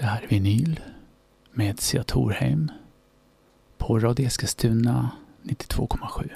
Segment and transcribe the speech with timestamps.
[0.00, 0.80] Det här är Vinyl
[1.52, 2.70] med Sia Torheim
[3.78, 5.10] på Radio Eskilstuna
[5.42, 6.30] 92,7.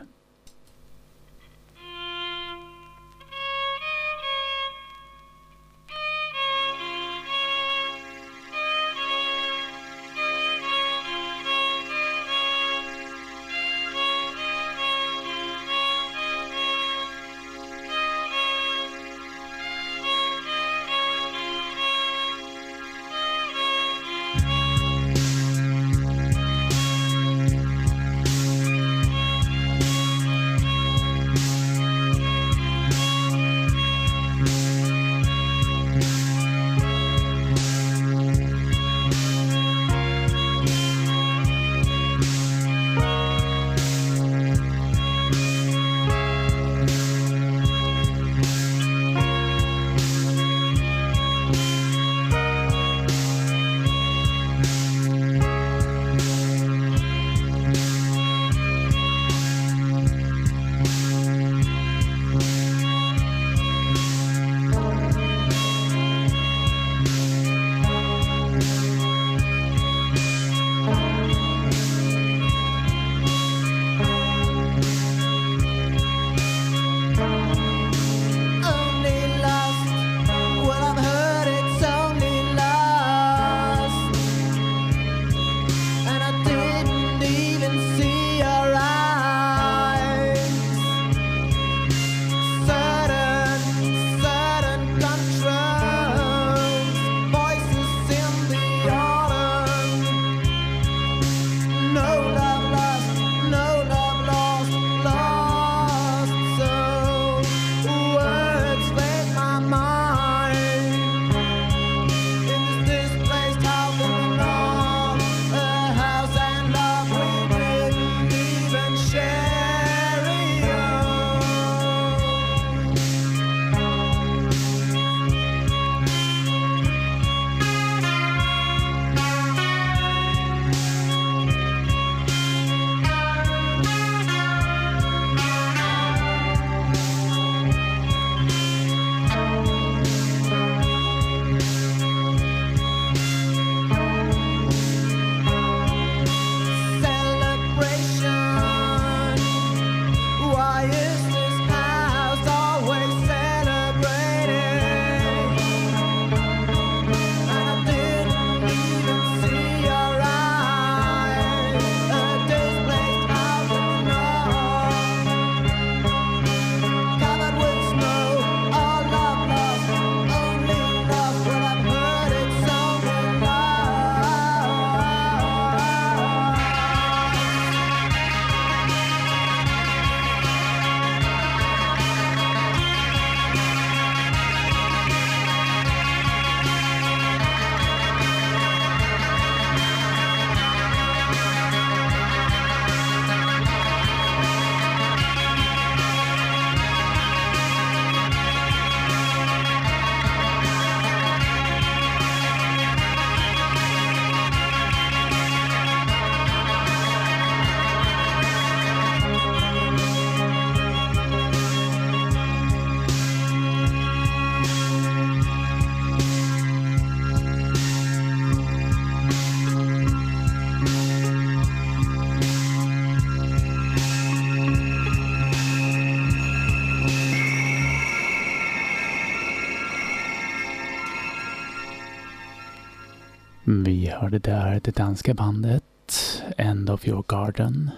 [234.34, 237.90] Hörde där det danska bandet End of your garden.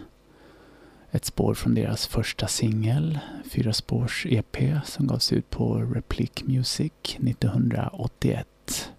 [1.11, 3.19] Ett spår från deras första singel,
[3.51, 8.93] fyra spårs EP som gavs ut på Replic Music 1981.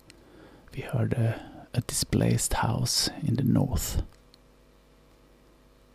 [0.72, 1.40] Vi hörde
[1.74, 4.00] A Displaced House in the North.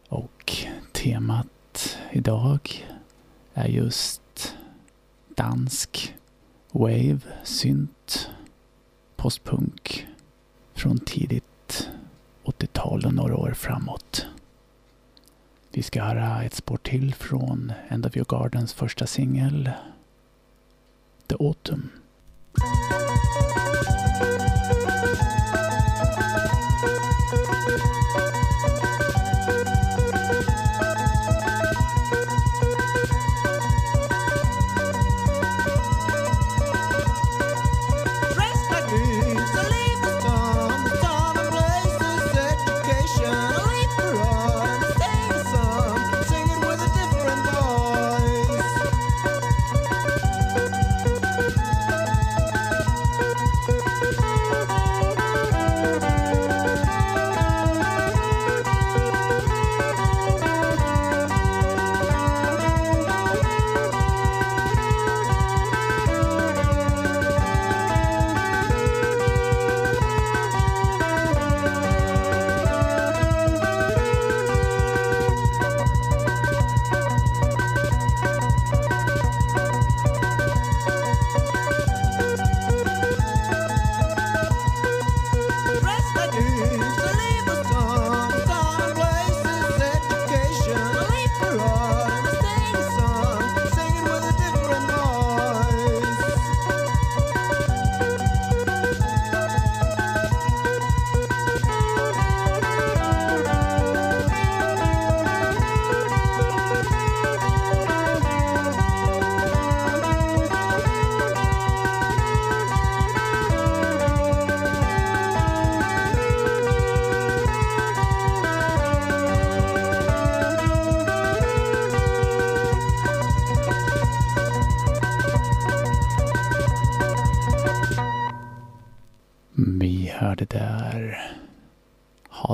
[0.09, 0.53] Och
[0.93, 2.87] temat idag
[3.55, 4.57] är just
[5.37, 6.15] dansk
[6.73, 8.31] wave, synt,
[9.17, 10.07] postpunk
[10.75, 11.91] från tidigt
[12.45, 14.27] 80-tal och några år framåt.
[15.73, 19.71] Vi ska höra ett spår till från End of Your Gardens första singel
[21.27, 21.89] The Autumn.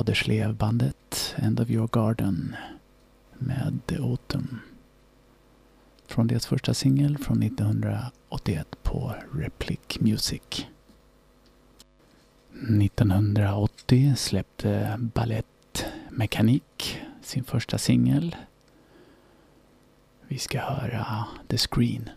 [0.09, 2.55] Söderslevbandet End of your garden
[3.33, 4.59] med The Autumn.
[6.07, 10.67] Från deras första singel från 1981 på Replic Music.
[12.53, 18.35] 1980 släppte Ballett Mekanik sin första singel.
[20.27, 22.09] Vi ska höra The Screen.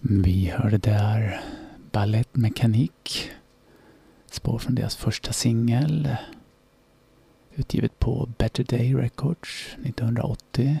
[0.00, 1.40] Vi hörde där
[2.36, 3.30] Mekanik.
[4.30, 6.16] Spår från deras första singel.
[7.54, 10.78] Utgivet på Better Day Records 1980.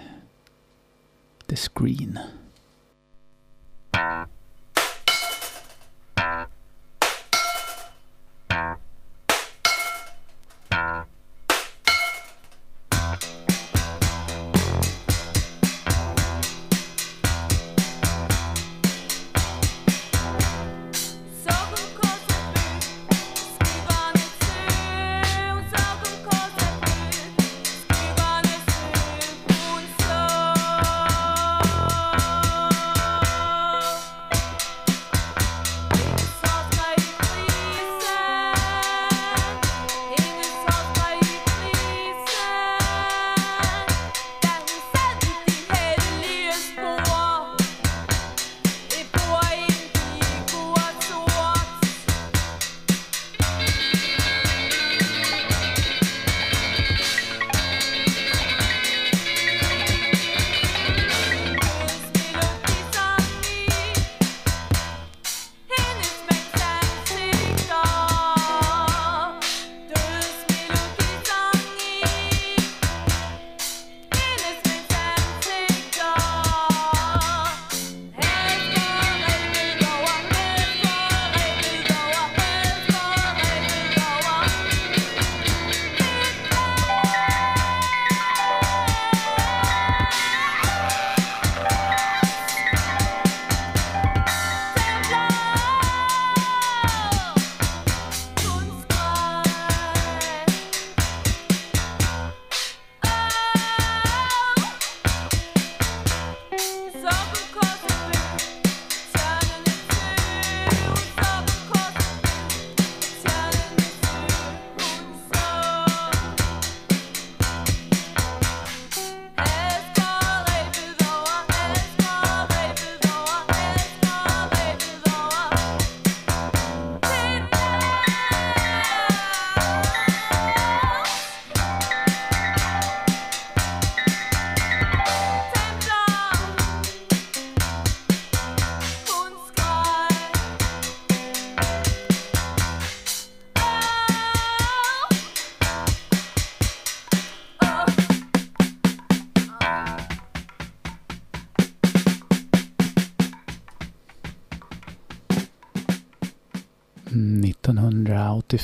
[1.46, 2.18] The Screen.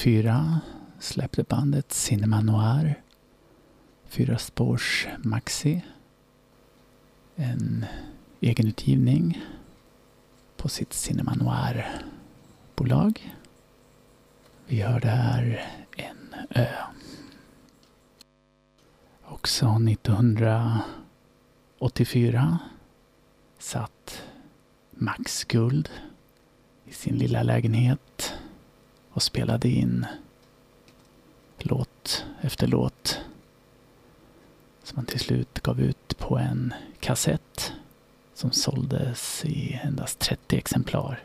[0.04, 0.60] 1984
[0.98, 3.02] släppte bandet Cinema Noir
[4.06, 5.84] fyra spårs maxi.
[7.36, 7.86] En
[8.40, 9.42] egenutgivning
[10.56, 13.34] på sitt Cinema Noir-bolag.
[14.66, 16.66] Vi hörde här En ö.
[19.24, 22.58] Också 1984
[23.58, 24.22] satt
[24.90, 25.90] Max Guld
[26.84, 28.34] i sin lilla lägenhet
[29.14, 30.06] och spelade in
[31.58, 33.20] låt efter låt
[34.82, 37.72] som han till slut gav ut på en kassett
[38.34, 41.22] som såldes i endast 30 exemplar.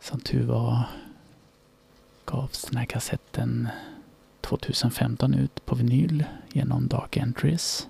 [0.00, 0.84] Som tur var
[2.24, 3.68] gavs den här kassetten
[4.40, 7.88] 2015 ut på vinyl genom Dark Entries.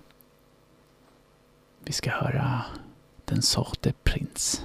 [1.85, 2.65] Vi ska höra
[3.25, 4.65] Den sorte prins.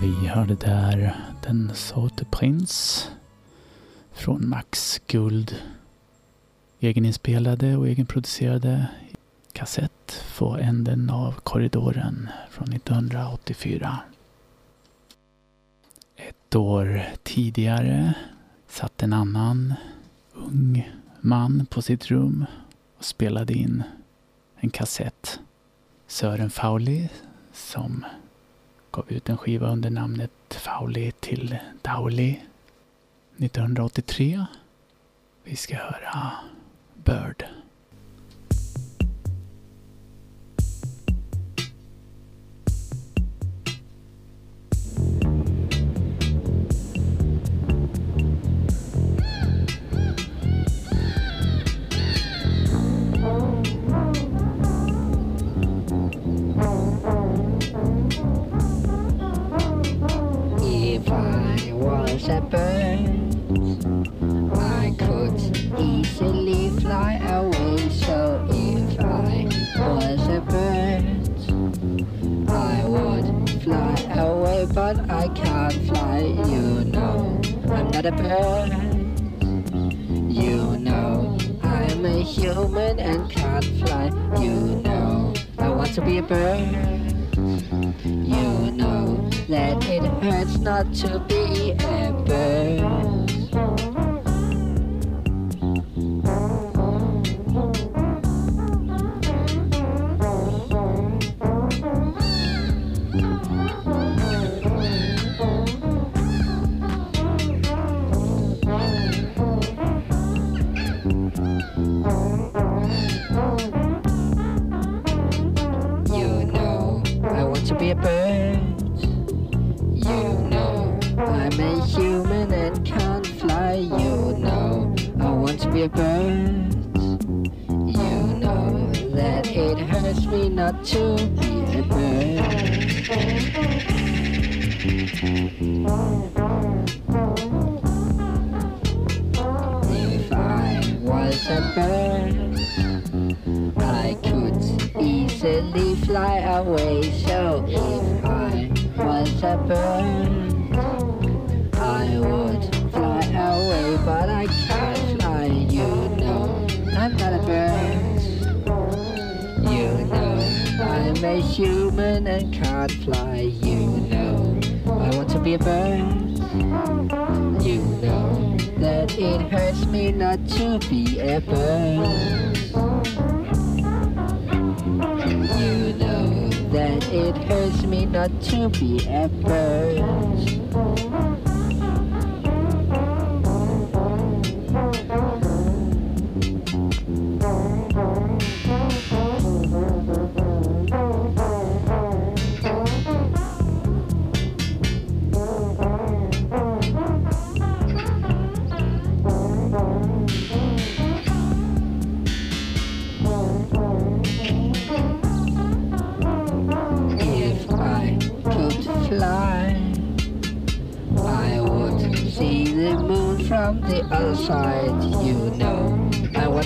[0.00, 3.10] Vi hörde där Den sorte prins
[4.12, 5.56] från Max Guld.
[6.80, 8.86] Egeninspelade och egenproducerade
[9.52, 13.98] kassett Få änden av korridoren från 1984.
[16.16, 18.14] Ett år tidigare
[18.68, 19.74] satt en annan
[20.34, 22.46] ung man på sitt rum
[22.98, 23.82] och spelade in
[24.56, 25.40] en kassett.
[26.06, 27.08] Sören Fauli
[27.52, 28.04] som
[28.94, 32.40] gav ut en skiva under namnet Fauli till Dauli
[33.36, 34.44] 1983.
[35.44, 36.32] Vi ska höra
[36.94, 37.44] Bird.
[62.24, 63.36] Was a bird,
[64.56, 65.38] I could
[65.78, 67.88] easily fly away.
[67.90, 69.46] So if I
[69.78, 71.04] was a bird,
[72.48, 76.20] I would fly away, but I can't fly.
[76.48, 78.70] You know, I'm not a bird.
[80.32, 84.06] You know, I'm a human and can't fly.
[84.40, 87.12] You know, I want to be a bird.
[88.04, 93.13] You know that it hurts not to be a bird.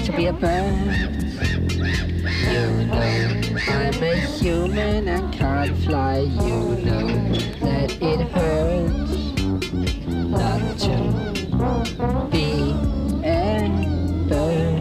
[0.09, 0.75] To be a bird.
[2.49, 3.03] You know,
[3.69, 6.21] I'm a human and can't fly.
[6.21, 7.09] You know
[7.61, 9.13] that it hurts
[10.09, 10.97] not to
[12.31, 12.73] be
[13.23, 13.65] a
[14.29, 14.79] bird.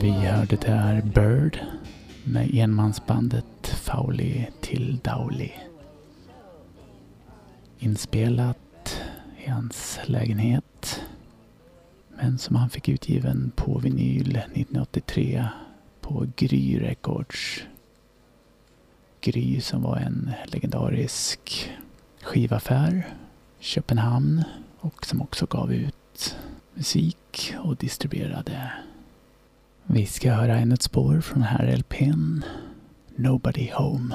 [0.00, 1.58] Vi hörde där Bird
[2.24, 5.69] med enmansbandet Fauli till Dauli.
[7.80, 9.00] Inspelat
[9.44, 11.00] i hans lägenhet.
[12.08, 15.46] Men som han fick utgiven på vinyl 1983
[16.00, 17.62] på Gry Records.
[19.20, 21.70] Gry som var en legendarisk
[22.22, 23.14] skivaffär.
[23.60, 24.44] i Köpenhamn
[24.80, 26.36] och som också gav ut
[26.74, 28.70] musik och distribuerade
[29.92, 32.42] vi ska höra ännu ett spår från den här LPn.
[33.16, 34.14] Nobody Home.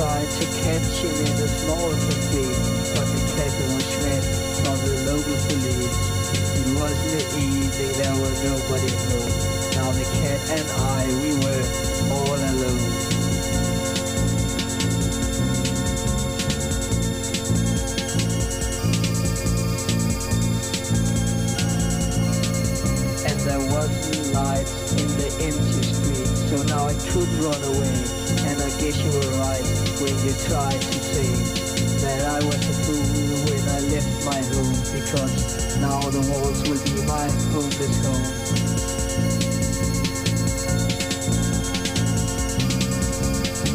[0.00, 2.48] Tried to catch him in a small cafe,
[2.96, 4.32] but the cafe was smashed
[4.64, 6.00] from the local police.
[6.56, 9.28] It wasn't easy, there was nobody home.
[9.76, 11.64] Now the cat and I, we were
[12.16, 12.80] all alone.
[23.28, 26.26] and there wasn't light in the empty street.
[26.48, 28.00] So now I could run away,
[28.48, 31.28] and I guess you were right when you tried to say
[32.00, 33.04] that I was a fool
[33.52, 38.24] when I left my home, because now the walls will be my homeless home.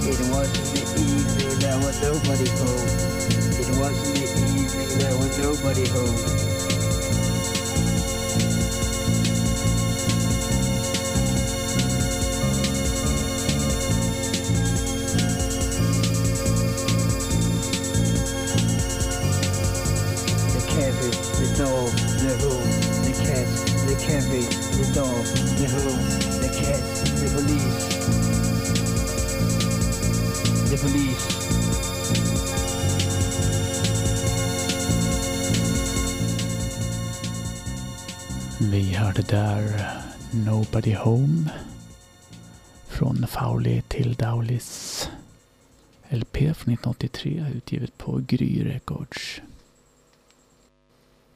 [0.02, 2.90] It was in the evening, there was nobody home.
[3.62, 4.30] It was in the
[4.62, 6.45] evening, there was nobody home.
[39.16, 39.92] Det där
[40.32, 41.50] Nobody Home
[42.88, 45.10] från Fowley till Daulis
[46.10, 49.42] LP från 1983 utgivet på Gry Records.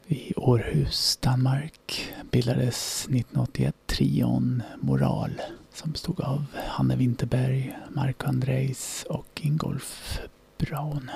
[0.07, 5.41] I Århus, Danmark bildades 1981 trion Moral
[5.73, 10.19] som bestod av Hanne Winterberg, Marco Andreis och Ingolf
[10.57, 11.11] Braun.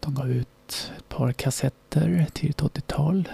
[0.00, 3.28] De gav ut ett par kassetter tidigt 80-tal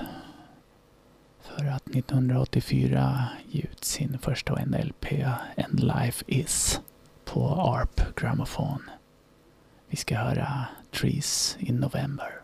[1.59, 5.07] för att 1984 ge ut sin första och enda LP,
[5.57, 6.81] And Life Is,
[7.25, 8.83] på ARP Gramophone.
[9.88, 10.67] Vi ska höra
[11.01, 12.41] Trees in November.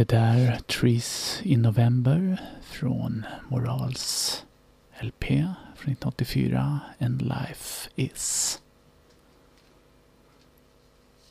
[0.00, 4.44] det där Trees in November från Morals
[5.00, 5.24] LP
[5.76, 8.58] från 1984, And Life Is.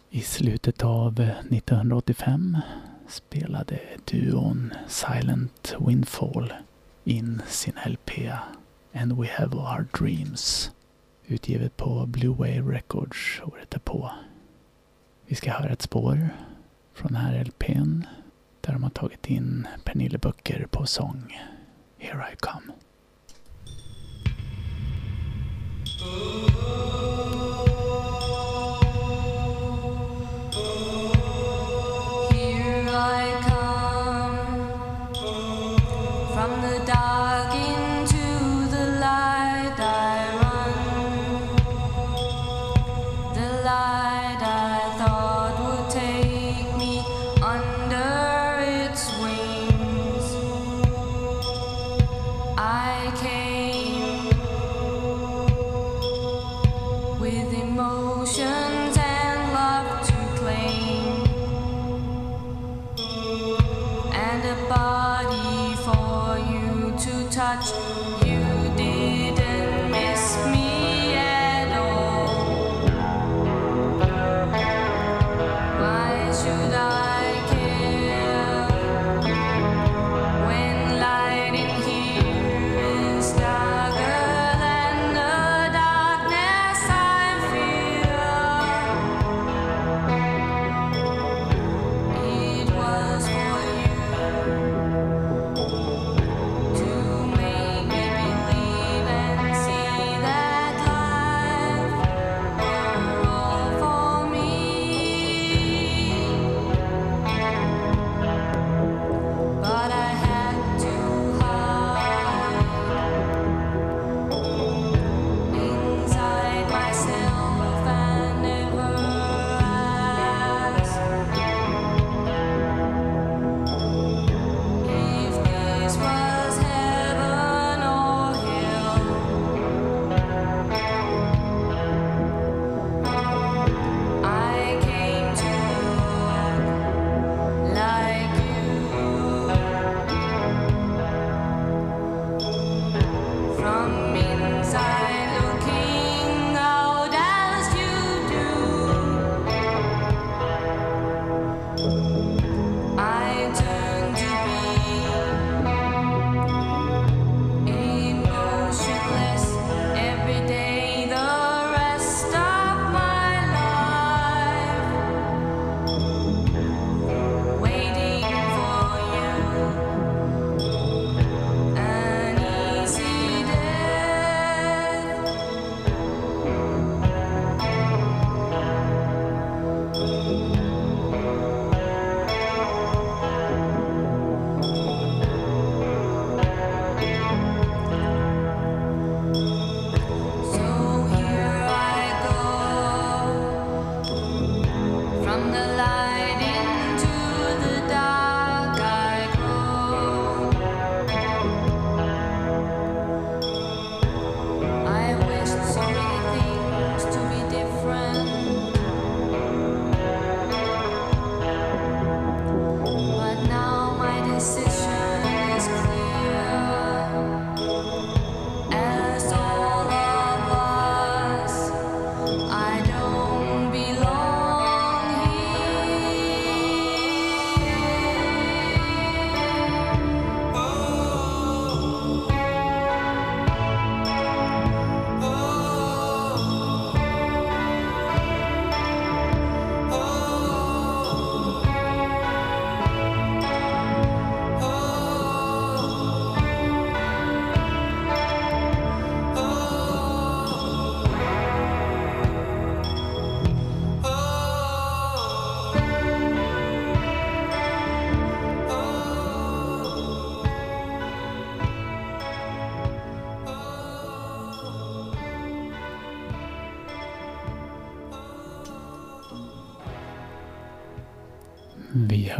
[0.09, 2.57] I slutet av 1985
[3.07, 6.53] spelade duon Silent Windfall
[7.03, 8.31] in sin LP
[8.93, 10.71] And We Have Our Dreams
[11.27, 14.11] utgivet på Blue Wave Records året därpå.
[15.25, 16.29] Vi ska höra ett spår
[16.93, 18.05] från den här LPn
[18.69, 21.37] där de har tagit in Pernille Böcker på sång
[21.97, 22.73] Here I come.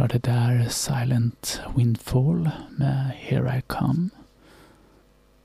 [0.00, 4.08] hörde där Silent Windfall med Here I Come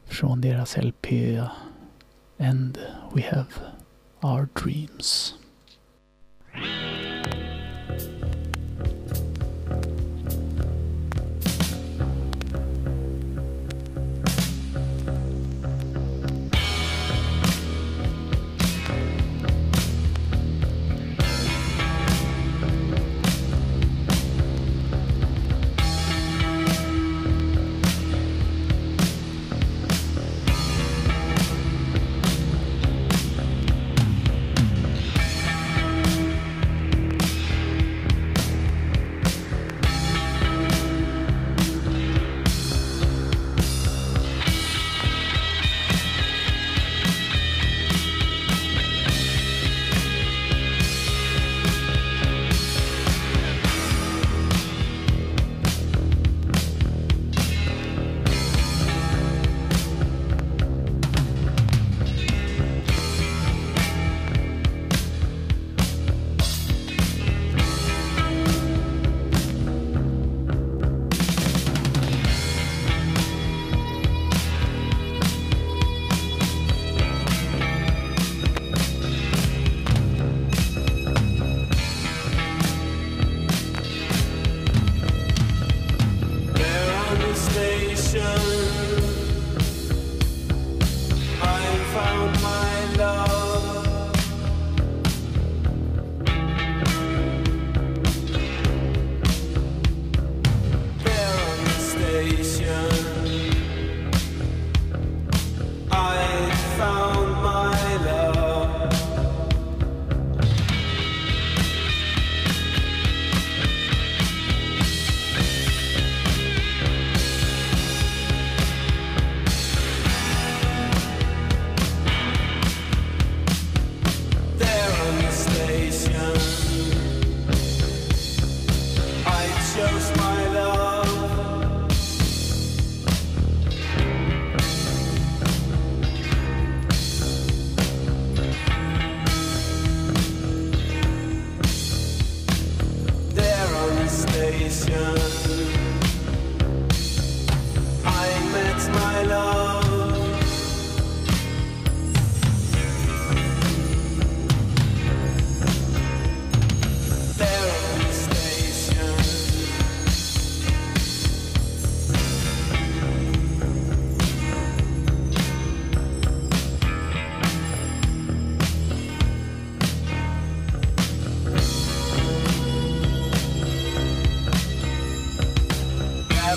[0.06, 1.08] från deras LP
[2.40, 2.78] 'And
[3.14, 3.46] We Have
[4.22, 5.36] Our Dreams.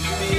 [0.01, 0.38] happy.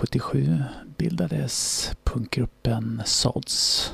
[0.00, 0.64] 1977
[0.96, 3.92] bildades punkgruppen Sods.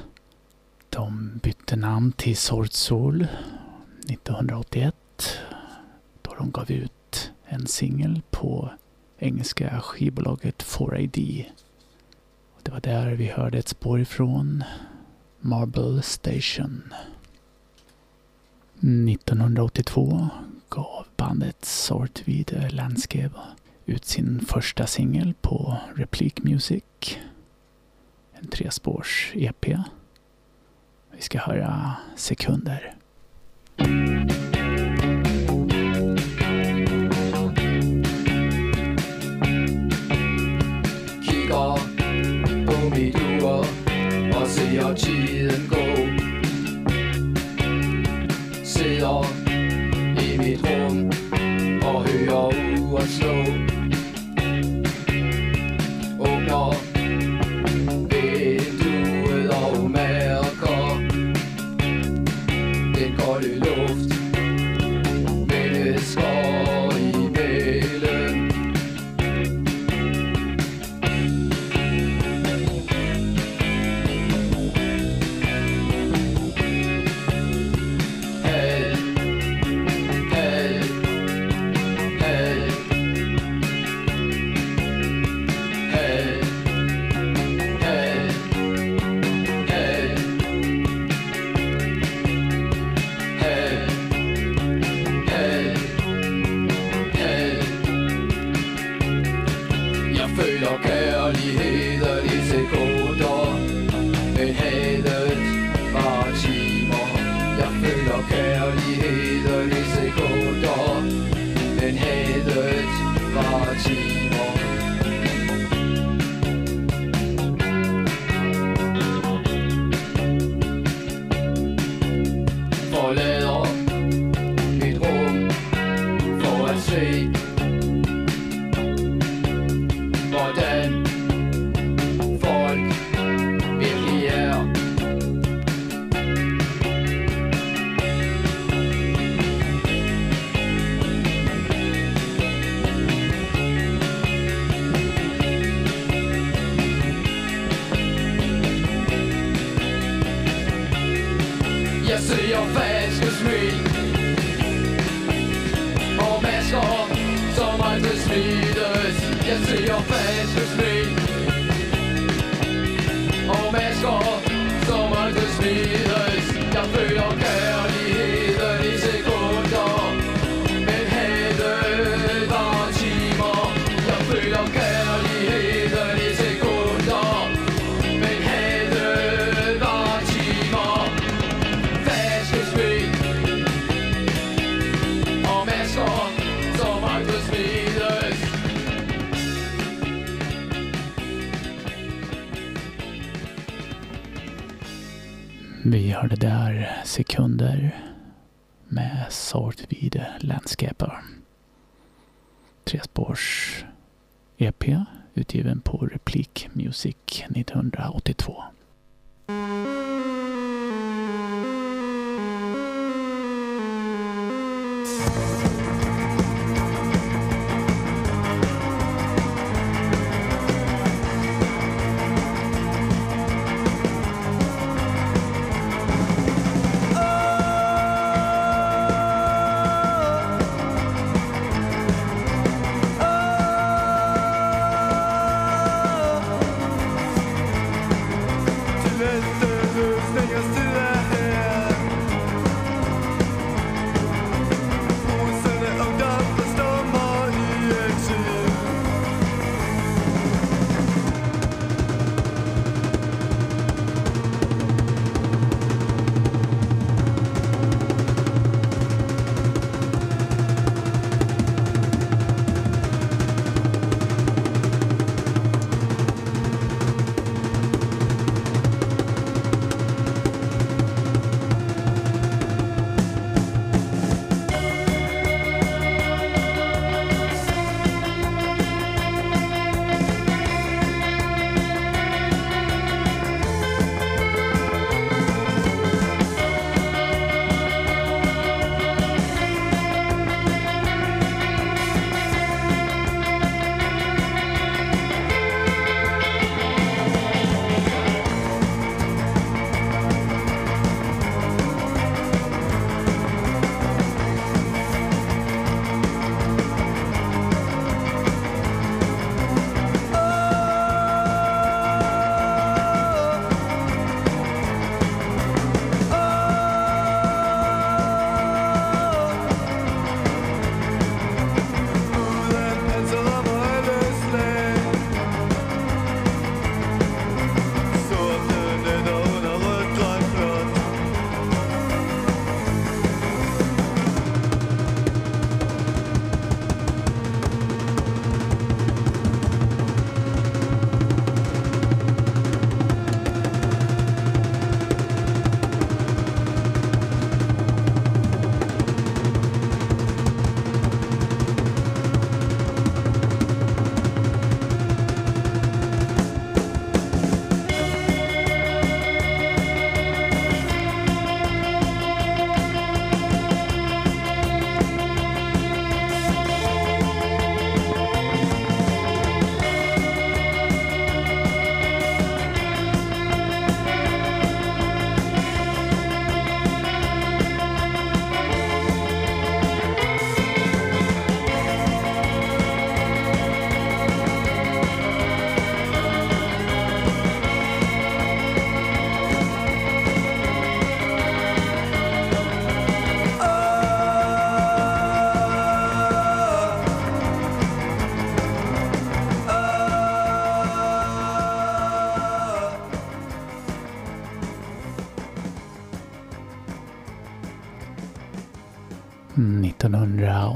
[0.90, 3.26] De bytte namn till Sortsol
[4.09, 4.94] 1981
[6.22, 8.70] då de gav ut en singel på
[9.18, 11.44] engelska skivbolaget 4AD.
[12.62, 14.64] Det var där vi hörde ett spår ifrån
[15.40, 16.94] Marble Station.
[18.78, 20.28] 1982
[20.68, 23.38] gav bandet Sort vid Landscape
[23.87, 26.84] ut sin första singel på Replique Music.
[28.32, 29.66] En trespårs EP.
[31.11, 32.95] Vi ska höra Sekunder.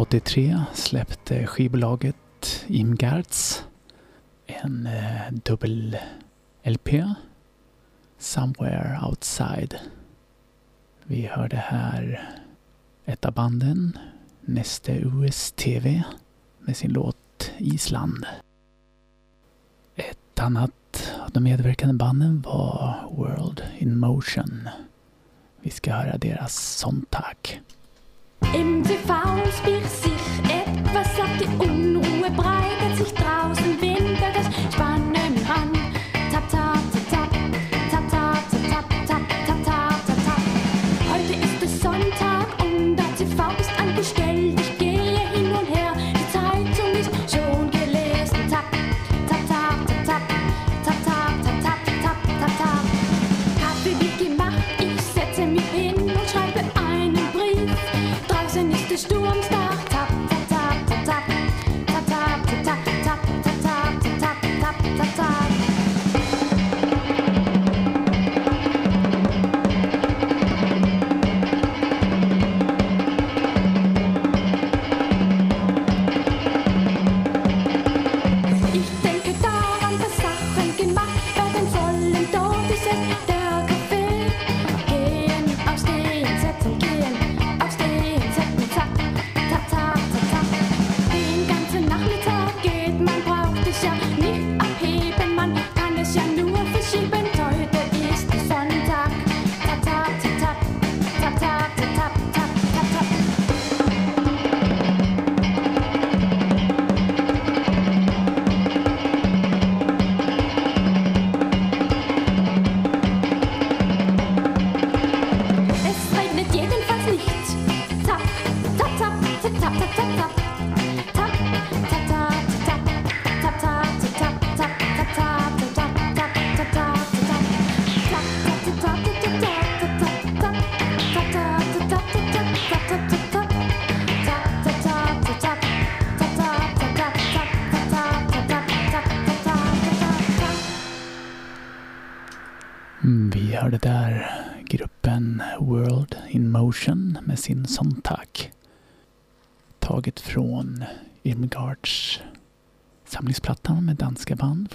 [0.00, 3.64] 1983 släppte skivbolaget Imgarts
[4.46, 7.14] en eh, dubbel-LP,
[8.18, 9.74] Somewhere Outside.
[11.04, 12.30] Vi hörde här
[13.04, 13.98] ett av banden,
[14.40, 16.02] Neste USTV,
[16.58, 18.26] med sin låt Island.
[19.96, 24.68] Ett annat av de medverkande banden var World in Motion.
[25.60, 27.60] Vi ska höra deras Sontag.
[28.52, 29.14] Im TV
[29.56, 30.12] spiecht sich
[30.48, 34.09] etwas ab, die Unruhe breitet sich draußen, Wind.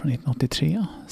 [0.05, 1.04] 1983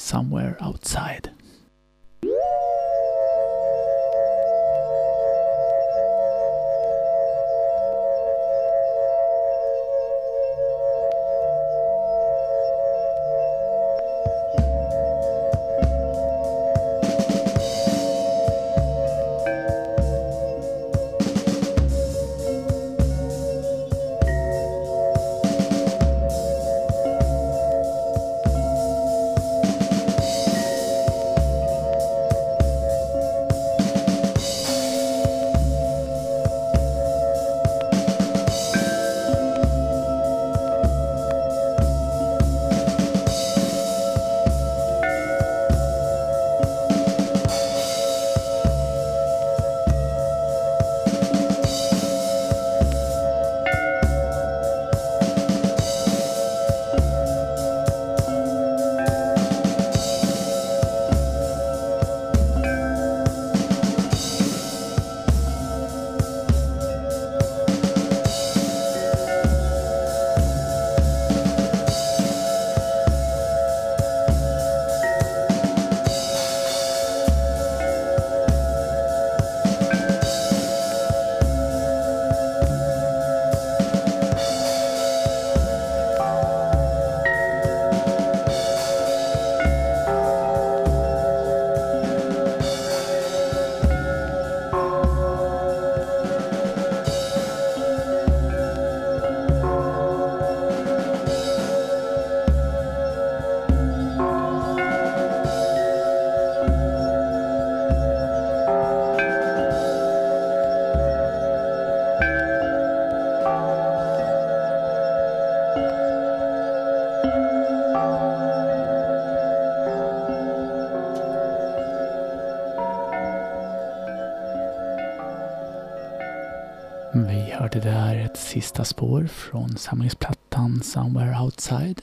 [128.64, 132.02] sista spår från samlingsplattan Somewhere Outside.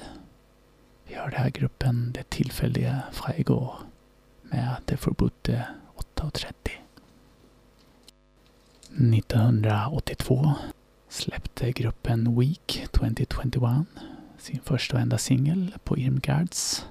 [1.07, 3.75] Vi hör den här gruppen Det tillfälliga Freigård
[4.41, 5.67] med Det förbudde
[6.15, 6.53] 8.30.
[8.91, 10.53] 1982
[11.09, 13.87] släppte gruppen Week 2021
[14.37, 16.85] sin första och enda singel på Irmgards.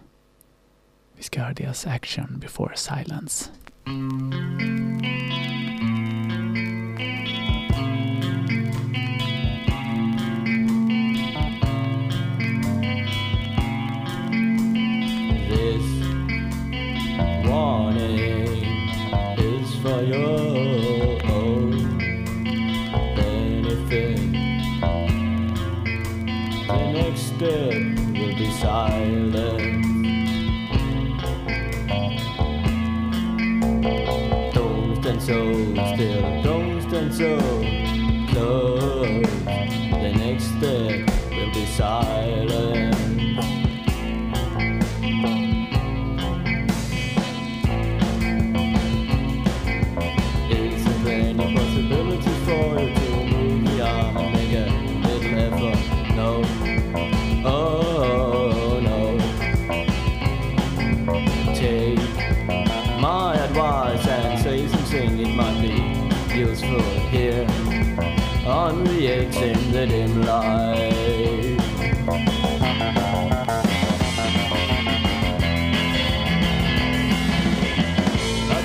[1.16, 3.50] Vi ska höra deras Action before silence.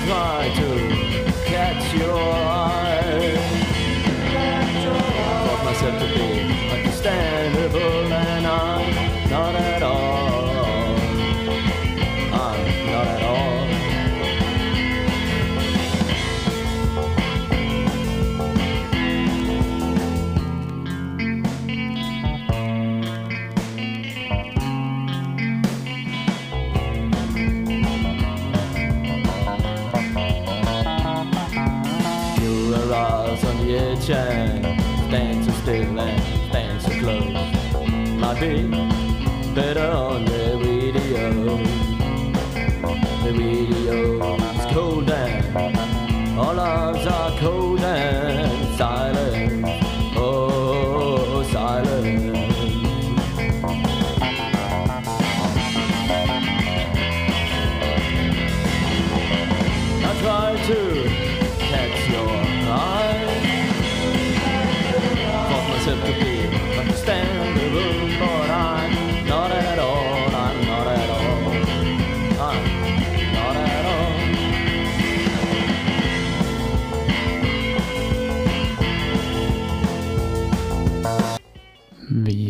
[0.06, 0.65] try to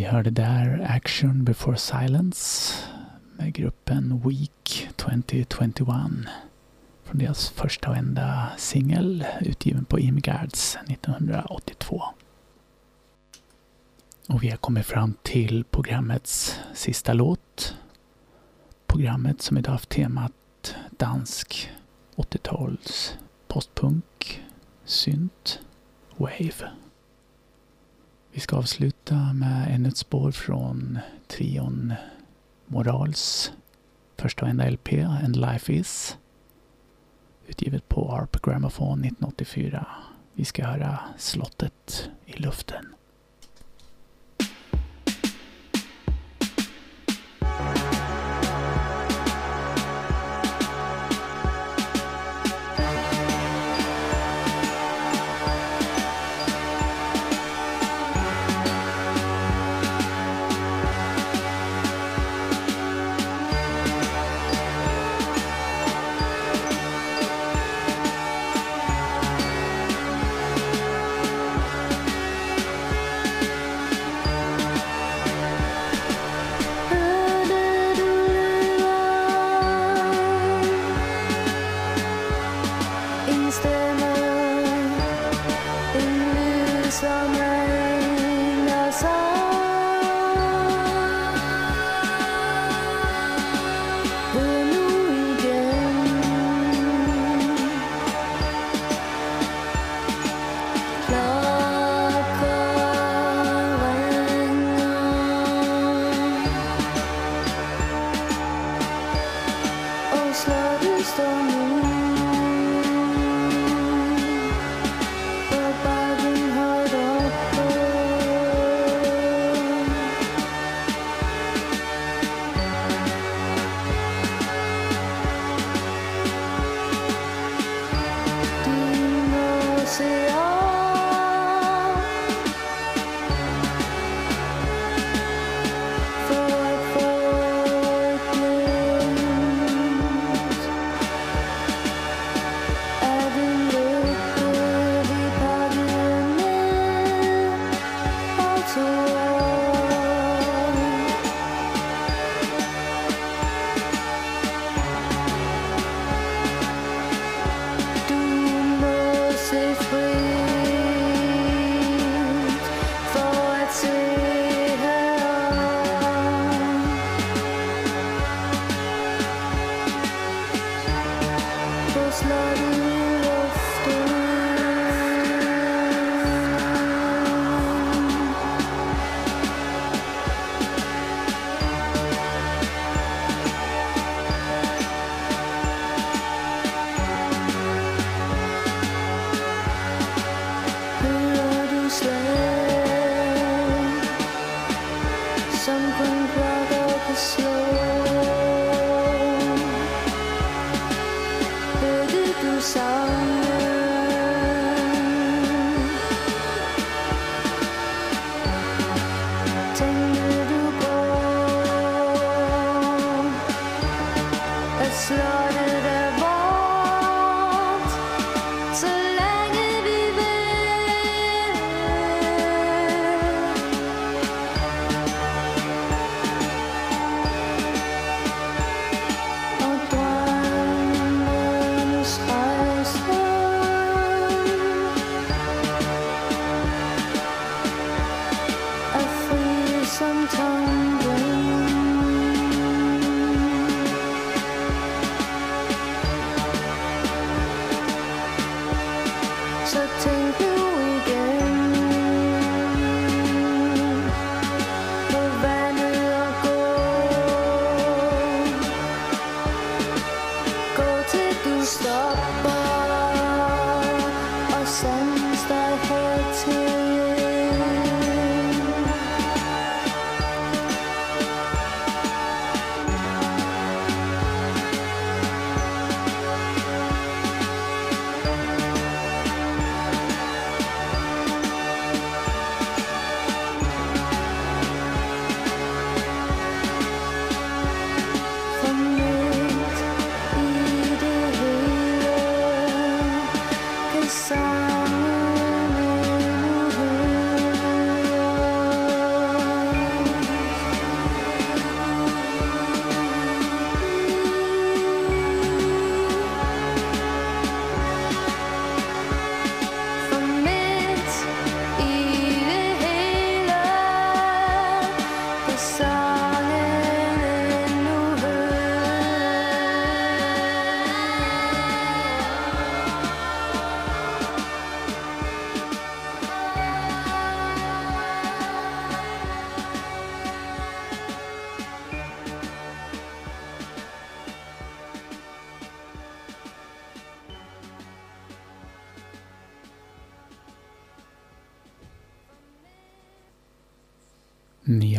[0.07, 2.75] hörde där Action before silence
[3.37, 5.79] med gruppen Week 2021
[7.05, 12.03] från deras första och enda singel utgiven på IMGARDS 1982.
[14.29, 17.77] Och vi har kommit fram till programmets sista låt.
[18.87, 21.71] Programmet som idag har haft temat dansk
[22.17, 23.17] 80-tals
[23.49, 24.45] postpunk,
[24.85, 25.61] synt,
[26.17, 26.71] wave.
[28.37, 31.95] Vi ska avsluta med ännu ett spår från trion
[32.67, 33.53] Morals
[34.17, 34.93] första och enda LP,
[35.25, 36.19] And Life Is,
[37.47, 39.87] utgivet på ARP Gramophone 1984.
[40.33, 42.96] Vi ska höra Slottet i luften.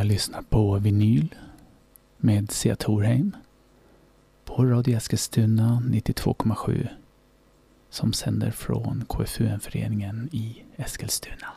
[0.08, 1.36] Lyssnat på Vinyl
[2.18, 3.36] med Sia Torheim
[4.46, 6.88] på Radio Eskilstuna 92,7
[7.90, 11.48] som sänder från KFUM-föreningen i Eskilstuna.